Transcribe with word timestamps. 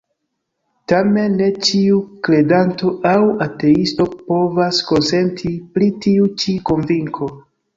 Tamen 0.91 1.35
ne 1.41 1.49
ĉiu 1.67 1.99
kredanto 2.27 2.93
aŭ 3.11 3.27
ateisto 3.47 4.09
povas 4.31 4.81
konsenti 4.91 5.53
pri 5.77 5.91
tiu 6.07 6.33
ĉi 6.45 6.57
konvinko. 6.73 7.31